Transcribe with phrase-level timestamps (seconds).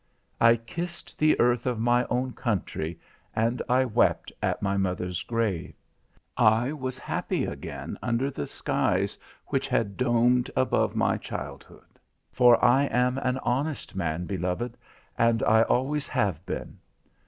[0.39, 2.99] I kissed the earth of my own country,
[3.35, 5.75] and I wept at my mother's grave.
[6.35, 11.99] I was happy again under the skies which had domed above my childhood.
[12.31, 14.75] For I am an honest man, beloved,
[15.19, 16.79] and I always have been.